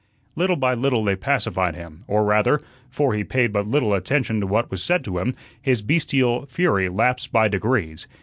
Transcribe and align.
Little 0.35 0.55
by 0.55 0.73
little 0.73 1.03
they 1.03 1.15
pacified 1.15 1.75
him, 1.75 2.05
or 2.07 2.25
rather 2.25 2.59
(for 2.89 3.13
he 3.13 3.23
paid 3.23 3.53
but 3.53 3.67
little 3.67 3.93
attention 3.93 4.39
to 4.39 4.47
what 4.47 4.71
was 4.71 4.81
said 4.81 5.03
to 5.03 5.19
him) 5.19 5.35
his 5.61 5.83
bestial 5.83 6.47
fury 6.47 6.89
lapsed 6.89 7.31
by 7.31 7.47
degrees. 7.47 8.07